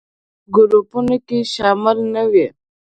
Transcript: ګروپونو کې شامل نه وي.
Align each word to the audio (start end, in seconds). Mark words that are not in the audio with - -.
ګروپونو 0.55 1.17
کې 1.27 1.39
شامل 1.53 1.97
نه 2.13 2.23
وي. 2.31 2.47